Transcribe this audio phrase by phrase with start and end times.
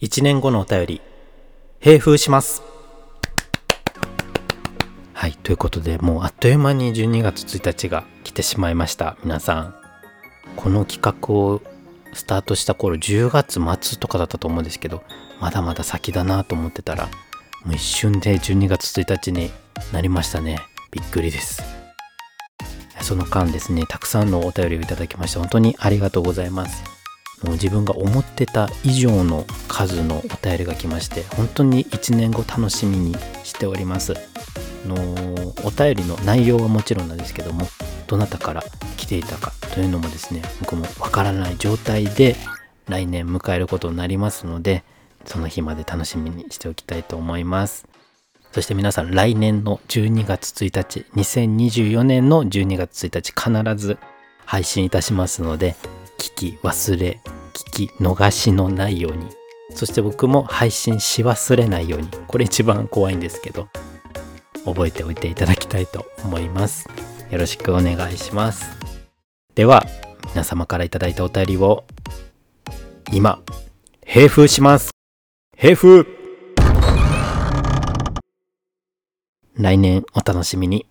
[0.00, 1.00] 1年後のお便り、
[1.80, 2.62] 閉封します。
[5.12, 9.16] はい、ということで、もうあっという間に12月1日が来てしまいました。
[9.24, 9.74] 皆さん、
[10.54, 11.60] この企画を
[12.14, 15.02] スタートした頃、10月末とかだったと思うんですけど、
[15.40, 17.08] まだまだ先だなと思ってたら、
[17.64, 19.50] もう一瞬で12月1日に
[19.92, 20.60] なりましたね。
[20.92, 21.60] びっくりです。
[23.00, 26.97] その間ですね、たくさんのお便りをいただきまして、本当にありがとうございます。
[27.44, 33.14] 自分が思ってた以上の数のお便りが来まして本当に1年後楽しみに
[33.44, 34.14] しております。
[34.86, 34.94] の
[35.64, 37.66] お便りの内容はもちろんなんですけども
[38.06, 38.62] どなたから
[38.96, 42.36] 来ていたかというのもですね僕もわからない状態で
[42.88, 44.84] 来年迎えることになりますので
[45.24, 47.86] その日まで楽しみにしておきたいと思います。
[48.52, 53.98] そして皆さん来年の12月1日2024年の12月1日必ず
[54.46, 55.76] 配信いたしますので
[56.38, 57.20] き忘れ
[57.52, 59.26] 聞き逃しのないように。
[59.74, 62.08] そして僕も配信し忘れないように。
[62.28, 63.68] これ一番怖いんですけど
[64.64, 66.88] 覚えておいていただきたいと思います。
[67.30, 68.78] よろしくお願いします。
[69.54, 69.84] では
[70.30, 71.84] 皆様からいただいたお便りを
[73.12, 73.42] 今
[74.06, 74.90] 閉封します。
[75.56, 76.06] 閉封。
[79.54, 80.86] 来年お楽しみに。